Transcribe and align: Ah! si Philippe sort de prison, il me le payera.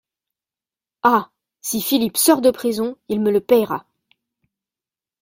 Ah! 1.03 1.29
si 1.61 1.79
Philippe 1.79 2.17
sort 2.17 2.41
de 2.41 2.49
prison, 2.49 2.97
il 3.07 3.21
me 3.21 3.29
le 3.29 3.39
payera. 3.39 3.85